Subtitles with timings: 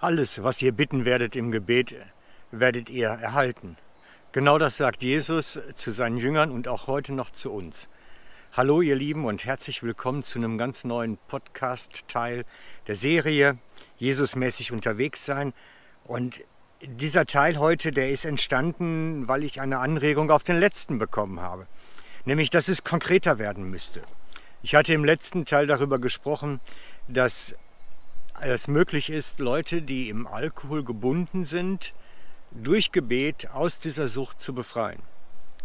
[0.00, 1.92] Alles, was ihr bitten werdet im Gebet,
[2.52, 3.76] werdet ihr erhalten.
[4.30, 7.88] Genau das sagt Jesus zu seinen Jüngern und auch heute noch zu uns.
[8.52, 12.44] Hallo ihr Lieben und herzlich willkommen zu einem ganz neuen Podcast-Teil
[12.86, 13.58] der Serie
[13.96, 15.52] Jesusmäßig unterwegs sein.
[16.04, 16.44] Und
[16.80, 21.66] dieser Teil heute, der ist entstanden, weil ich eine Anregung auf den letzten bekommen habe.
[22.24, 24.02] Nämlich, dass es konkreter werden müsste.
[24.62, 26.60] Ich hatte im letzten Teil darüber gesprochen,
[27.08, 27.56] dass
[28.40, 31.94] es möglich ist, Leute, die im Alkohol gebunden sind,
[32.50, 35.02] durch Gebet aus dieser Sucht zu befreien.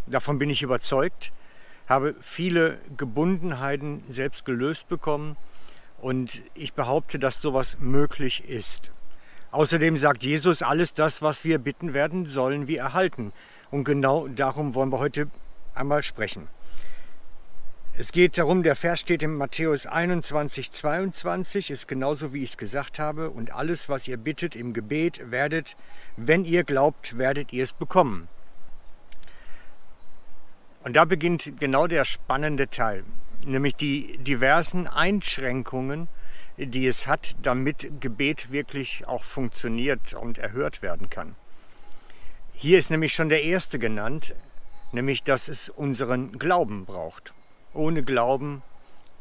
[0.08, 1.32] Davon bin ich überzeugt,
[1.88, 5.38] habe viele Gebundenheiten selbst gelöst bekommen
[6.00, 8.92] und ich behaupte, dass sowas möglich ist.
[9.52, 13.32] Außerdem sagt Jesus, alles das, was wir bitten werden, sollen wir erhalten.
[13.72, 15.30] Und genau darum wollen wir heute
[15.76, 16.48] einmal sprechen.
[17.96, 22.58] Es geht darum, der Vers steht in Matthäus 21, 22, ist genauso wie ich es
[22.58, 23.30] gesagt habe.
[23.30, 25.76] Und alles, was ihr bittet im Gebet, werdet,
[26.18, 28.28] wenn ihr glaubt, werdet ihr es bekommen.
[30.84, 33.04] Und da beginnt genau der spannende Teil,
[33.46, 36.08] nämlich die diversen Einschränkungen,
[36.58, 41.36] die es hat, damit Gebet wirklich auch funktioniert und erhört werden kann.
[42.54, 44.34] Hier ist nämlich schon der erste genannt,
[44.94, 47.36] nämlich dass es unseren Glauben braucht.
[47.74, 48.62] Ohne Glauben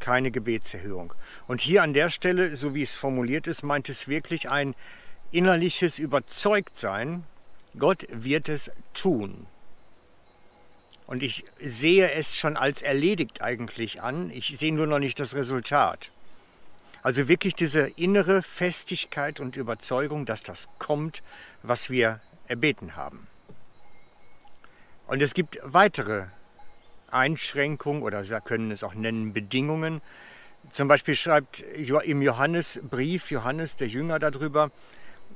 [0.01, 1.15] keine Gebetserhörung.
[1.47, 4.75] Und hier an der Stelle, so wie es formuliert ist, meint es wirklich ein
[5.31, 7.25] innerliches Überzeugtsein,
[7.79, 9.47] Gott wird es tun.
[11.07, 15.35] Und ich sehe es schon als erledigt eigentlich an, ich sehe nur noch nicht das
[15.35, 16.11] Resultat.
[17.03, 21.23] Also wirklich diese innere Festigkeit und Überzeugung, dass das kommt,
[21.63, 23.27] was wir erbeten haben.
[25.07, 26.27] Und es gibt weitere
[27.13, 30.01] Einschränkungen oder Sie können es auch nennen Bedingungen.
[30.71, 34.71] Zum Beispiel schreibt im Johannesbrief Johannes der Jünger darüber,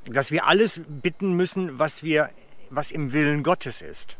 [0.04, 2.30] dass wir alles bitten müssen, was, wir,
[2.70, 4.16] was im Willen Gottes ist.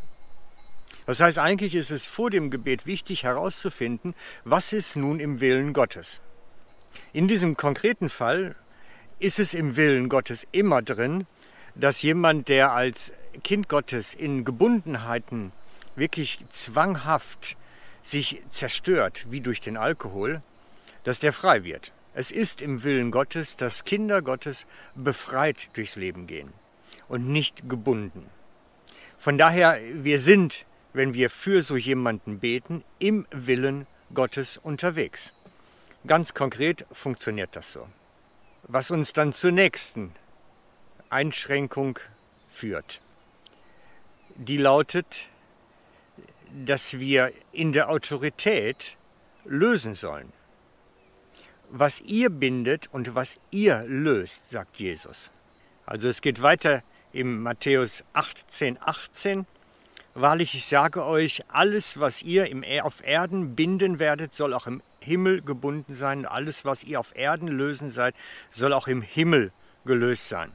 [1.06, 4.14] Das heißt, eigentlich ist es vor dem Gebet wichtig herauszufinden,
[4.44, 6.20] was ist nun im Willen Gottes.
[7.12, 8.56] In diesem konkreten Fall
[9.20, 11.26] ist es im Willen Gottes immer drin,
[11.76, 13.12] dass jemand, der als
[13.44, 15.52] Kind Gottes in Gebundenheiten
[15.96, 17.56] wirklich zwanghaft
[18.02, 20.42] sich zerstört, wie durch den Alkohol,
[21.04, 21.92] dass der frei wird.
[22.14, 26.52] Es ist im Willen Gottes, dass Kinder Gottes befreit durchs Leben gehen
[27.08, 28.26] und nicht gebunden.
[29.18, 35.32] Von daher, wir sind, wenn wir für so jemanden beten, im Willen Gottes unterwegs.
[36.06, 37.88] Ganz konkret funktioniert das so.
[38.62, 40.12] Was uns dann zur nächsten
[41.10, 41.98] Einschränkung
[42.48, 43.00] führt.
[44.36, 45.28] Die lautet,
[46.64, 48.96] dass wir in der Autorität
[49.44, 50.32] lösen sollen.
[51.68, 55.30] Was ihr bindet und was ihr löst, sagt Jesus.
[55.84, 59.46] Also es geht weiter im Matthäus 18, 18.
[60.14, 64.82] Wahrlich, ich sage euch, alles, was ihr im, auf Erden binden werdet, soll auch im
[65.00, 66.24] Himmel gebunden sein.
[66.24, 68.14] Alles, was ihr auf Erden lösen seid,
[68.50, 69.52] soll auch im Himmel
[69.84, 70.52] gelöst sein.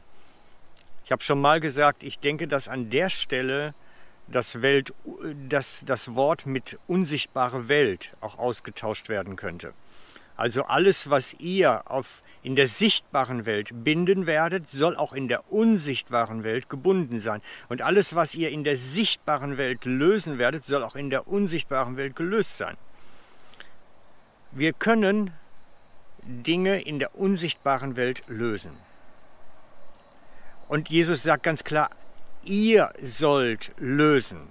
[1.06, 3.76] Ich habe schon mal gesagt, ich denke, dass an der Stelle
[4.32, 4.94] das, Welt,
[5.50, 9.74] das, das Wort mit unsichtbare Welt auch ausgetauscht werden könnte.
[10.36, 15.52] Also alles, was ihr auf, in der sichtbaren Welt binden werdet, soll auch in der
[15.52, 17.42] unsichtbaren Welt gebunden sein.
[17.70, 21.98] Und alles, was ihr in der sichtbaren Welt lösen werdet, soll auch in der unsichtbaren
[21.98, 22.76] Welt gelöst sein.
[24.52, 25.32] Wir können
[26.24, 28.72] Dinge in der unsichtbaren Welt lösen.
[30.68, 31.90] Und Jesus sagt ganz klar,
[32.44, 34.50] ihr sollt lösen.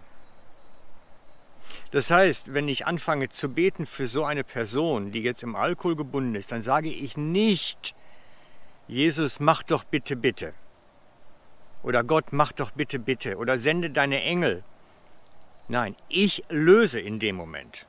[1.90, 5.96] Das heißt, wenn ich anfange zu beten für so eine Person, die jetzt im Alkohol
[5.96, 7.94] gebunden ist, dann sage ich nicht,
[8.86, 10.54] Jesus, mach doch bitte, bitte.
[11.82, 13.36] Oder Gott, mach doch bitte, bitte.
[13.38, 14.62] Oder sende deine Engel.
[15.68, 17.86] Nein, ich löse in dem Moment.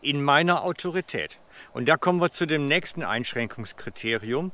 [0.00, 1.40] In meiner Autorität.
[1.72, 4.52] Und da kommen wir zu dem nächsten Einschränkungskriterium.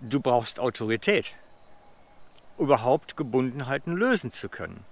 [0.00, 1.36] Du brauchst Autorität
[2.58, 4.84] überhaupt Gebundenheiten lösen zu können.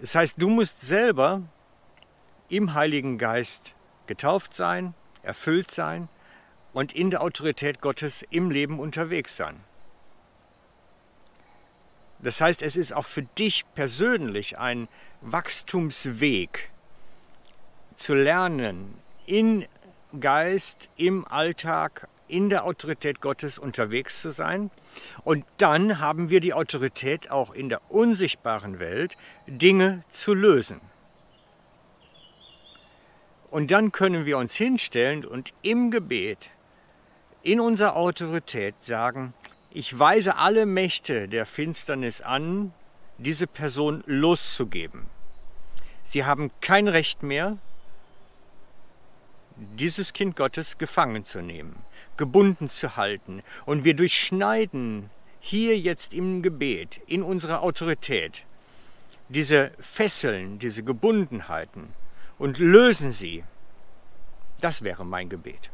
[0.00, 1.42] Das heißt, du musst selber
[2.48, 3.74] im Heiligen Geist
[4.06, 6.08] getauft sein, erfüllt sein
[6.72, 9.60] und in der Autorität Gottes im Leben unterwegs sein.
[12.18, 14.88] Das heißt, es ist auch für dich persönlich ein
[15.20, 16.70] Wachstumsweg
[17.94, 18.94] zu lernen,
[19.26, 19.66] in
[20.18, 24.70] Geist, im Alltag, in der Autorität Gottes unterwegs zu sein.
[25.22, 30.80] Und dann haben wir die Autorität auch in der unsichtbaren Welt, Dinge zu lösen.
[33.50, 36.50] Und dann können wir uns hinstellen und im Gebet,
[37.42, 39.34] in unserer Autorität sagen,
[39.74, 42.72] Ich weise alle Mächte der Finsternis an,
[43.18, 45.06] diese Person loszugeben.
[46.04, 47.56] Sie haben kein Recht mehr,
[49.56, 51.76] dieses Kind Gottes gefangen zu nehmen,
[52.16, 53.42] gebunden zu halten.
[53.64, 55.10] Und wir durchschneiden
[55.40, 58.44] hier jetzt im Gebet, in unserer Autorität,
[59.28, 61.94] diese Fesseln, diese Gebundenheiten
[62.38, 63.44] und lösen sie.
[64.60, 65.70] Das wäre mein Gebet.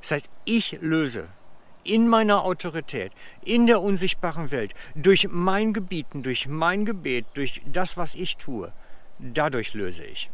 [0.00, 1.28] Das heißt, ich löse
[1.82, 3.12] in meiner Autorität,
[3.42, 8.72] in der unsichtbaren Welt, durch mein Gebieten, durch mein Gebet, durch das, was ich tue,
[9.18, 10.28] dadurch löse ich.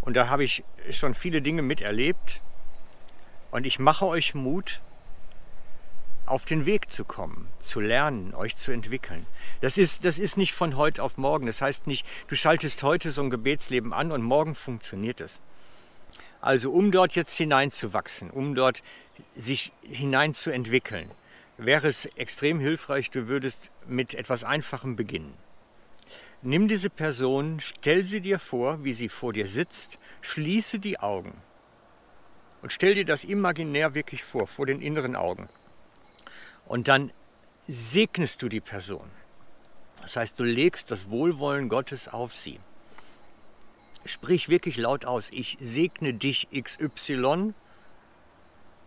[0.00, 2.40] Und da habe ich schon viele Dinge miterlebt.
[3.50, 4.80] Und ich mache euch Mut,
[6.30, 9.26] auf den Weg zu kommen, zu lernen, euch zu entwickeln.
[9.60, 11.46] Das ist, das ist nicht von heute auf morgen.
[11.46, 15.40] Das heißt nicht, du schaltest heute so ein Gebetsleben an und morgen funktioniert es.
[16.40, 18.80] Also um dort jetzt hineinzuwachsen, um dort
[19.36, 21.10] sich hineinzuentwickeln,
[21.58, 25.34] wäre es extrem hilfreich, du würdest mit etwas Einfachem beginnen.
[26.42, 31.34] Nimm diese Person, stell sie dir vor, wie sie vor dir sitzt, schließe die Augen
[32.62, 35.48] und stell dir das imaginär wirklich vor, vor den inneren Augen.
[36.66, 37.12] Und dann
[37.66, 39.10] segnest du die Person.
[40.02, 42.58] Das heißt, du legst das Wohlwollen Gottes auf sie.
[44.04, 47.54] Sprich wirklich laut aus, ich segne dich XY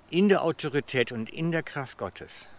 [0.10, 2.50] in der Autorität und in der Kraft Gottes.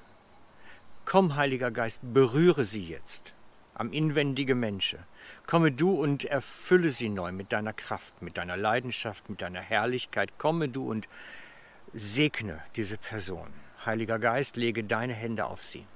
[1.05, 3.35] Komm, Heiliger Geist, berühre sie jetzt
[3.75, 5.01] am inwendige Menschen.
[5.47, 10.39] Komme du und erfülle sie neu mit deiner Kraft, mit deiner Leidenschaft, mit deiner Herrlichkeit.
[10.39, 11.09] Komme du und
[11.93, 13.53] segne diese Person.
[13.85, 15.87] Heiliger Geist, lege deine Hände auf sie.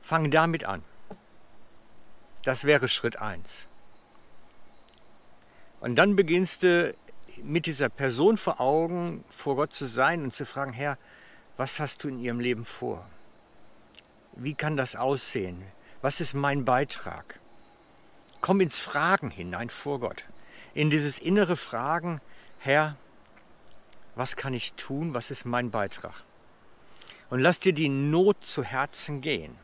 [0.00, 0.82] Fang damit an.
[2.44, 3.68] Das wäre Schritt 1.
[5.80, 6.94] Und dann beginnst du
[7.42, 10.96] mit dieser Person vor Augen vor Gott zu sein und zu fragen, Herr,
[11.56, 13.08] was hast du in ihrem Leben vor?
[14.32, 15.62] Wie kann das aussehen?
[16.02, 17.39] Was ist mein Beitrag?
[18.40, 20.24] Komm ins Fragen hinein vor Gott.
[20.74, 22.20] In dieses innere Fragen,
[22.58, 22.96] Herr,
[24.14, 25.14] was kann ich tun?
[25.14, 26.24] Was ist mein Beitrag?
[27.28, 29.56] Und lass dir die Not zu Herzen gehen.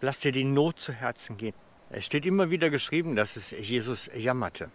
[0.00, 1.54] Lass dir die Not zu Herzen gehen.
[1.90, 4.70] Es steht immer wieder geschrieben, dass es Jesus jammerte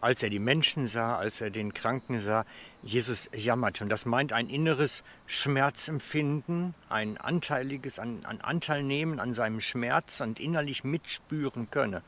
[0.00, 2.44] als er die Menschen sah, als er den Kranken sah,
[2.82, 3.84] Jesus jammerte.
[3.84, 10.20] Und das meint ein inneres Schmerzempfinden, ein anteiliges, ein, ein Anteil nehmen an seinem Schmerz
[10.20, 12.02] und innerlich mitspüren könne.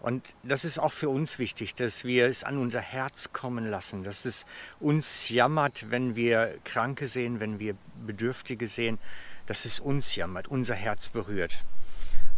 [0.00, 4.04] Und das ist auch für uns wichtig, dass wir es an unser Herz kommen lassen,
[4.04, 4.46] dass es
[4.78, 7.76] uns jammert, wenn wir Kranke sehen, wenn wir
[8.06, 8.98] Bedürftige sehen,
[9.46, 11.64] dass es uns jammert, unser Herz berührt.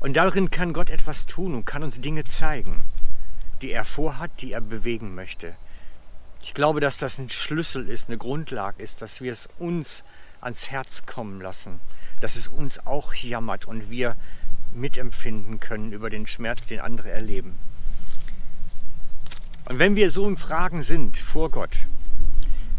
[0.00, 2.84] Und darin kann Gott etwas tun und kann uns Dinge zeigen
[3.62, 5.54] die er vorhat, die er bewegen möchte.
[6.42, 10.04] Ich glaube, dass das ein Schlüssel ist, eine Grundlage ist, dass wir es uns
[10.40, 11.80] ans Herz kommen lassen,
[12.20, 14.16] dass es uns auch jammert und wir
[14.72, 17.56] mitempfinden können über den Schmerz, den andere erleben.
[19.64, 21.76] Und wenn wir so im Fragen sind vor Gott,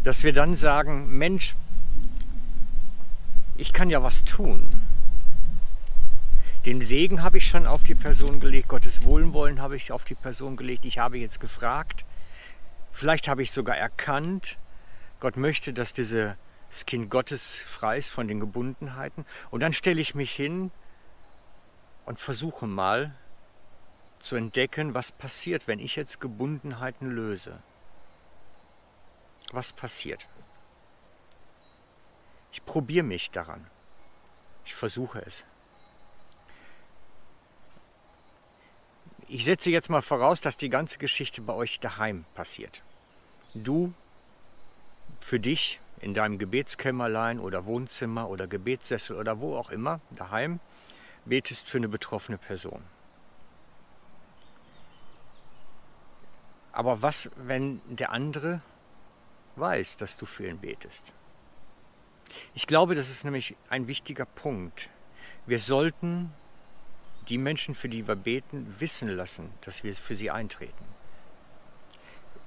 [0.02, 1.54] dass wir dann sagen, Mensch,
[3.56, 4.79] ich kann ja was tun.
[6.66, 10.14] Den Segen habe ich schon auf die Person gelegt, Gottes Wohlwollen habe ich auf die
[10.14, 10.84] Person gelegt.
[10.84, 12.04] Ich habe jetzt gefragt,
[12.90, 14.58] vielleicht habe ich sogar erkannt,
[15.20, 16.36] Gott möchte, dass dieses
[16.86, 19.24] Kind Gottes frei ist von den Gebundenheiten.
[19.50, 20.70] Und dann stelle ich mich hin
[22.04, 23.14] und versuche mal
[24.18, 27.62] zu entdecken, was passiert, wenn ich jetzt Gebundenheiten löse.
[29.50, 30.28] Was passiert?
[32.52, 33.66] Ich probiere mich daran.
[34.66, 35.46] Ich versuche es.
[39.32, 42.82] Ich setze jetzt mal voraus, dass die ganze Geschichte bei euch daheim passiert.
[43.54, 43.94] Du
[45.20, 50.58] für dich in deinem Gebetskämmerlein oder Wohnzimmer oder Gebetssessel oder wo auch immer, daheim,
[51.26, 52.82] betest für eine betroffene Person.
[56.72, 58.62] Aber was, wenn der andere
[59.54, 61.12] weiß, dass du für ihn betest?
[62.52, 64.88] Ich glaube, das ist nämlich ein wichtiger Punkt.
[65.46, 66.32] Wir sollten
[67.28, 70.84] die Menschen, für die wir beten, wissen lassen, dass wir für sie eintreten.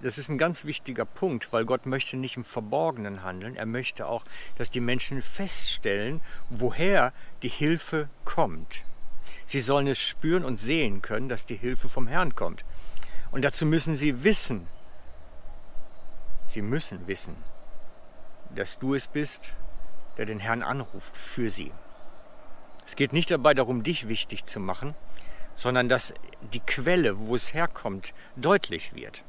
[0.01, 3.55] Das ist ein ganz wichtiger Punkt, weil Gott möchte nicht im Verborgenen handeln.
[3.55, 4.25] Er möchte auch,
[4.57, 8.81] dass die Menschen feststellen, woher die Hilfe kommt.
[9.45, 12.65] Sie sollen es spüren und sehen können, dass die Hilfe vom Herrn kommt.
[13.31, 14.67] Und dazu müssen sie wissen,
[16.47, 17.37] sie müssen wissen,
[18.55, 19.53] dass du es bist,
[20.17, 21.71] der den Herrn anruft für sie.
[22.85, 24.95] Es geht nicht dabei darum, dich wichtig zu machen,
[25.55, 26.13] sondern dass
[26.53, 29.23] die Quelle, wo es herkommt, deutlich wird.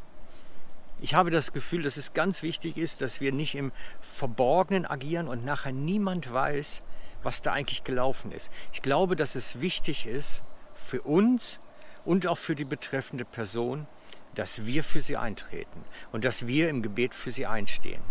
[1.00, 5.28] Ich habe das Gefühl, dass es ganz wichtig ist, dass wir nicht im Verborgenen agieren
[5.28, 6.82] und nachher niemand weiß,
[7.22, 8.50] was da eigentlich gelaufen ist.
[8.72, 10.42] Ich glaube, dass es wichtig ist
[10.74, 11.60] für uns
[12.04, 13.86] und auch für die betreffende Person,
[14.34, 18.02] dass wir für sie eintreten und dass wir im Gebet für sie einstehen.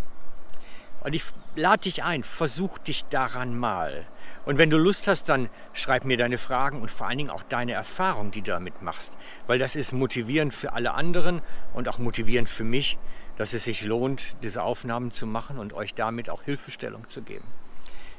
[1.01, 1.23] Und ich
[1.55, 4.05] lade dich ein, versuch dich daran mal.
[4.45, 7.43] Und wenn du Lust hast, dann schreib mir deine Fragen und vor allen Dingen auch
[7.43, 9.13] deine Erfahrung, die du damit machst.
[9.47, 11.41] Weil das ist motivierend für alle anderen
[11.73, 12.97] und auch motivierend für mich,
[13.38, 17.45] dass es sich lohnt, diese Aufnahmen zu machen und euch damit auch Hilfestellung zu geben.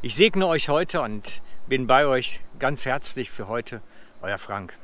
[0.02, 3.80] Ich segne euch heute und bin bei euch ganz herzlich für heute.
[4.22, 4.74] Euer Frank.